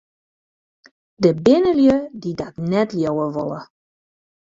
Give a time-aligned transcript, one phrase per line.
[1.21, 3.59] Der binne lju dy't dat net leauwe wolle.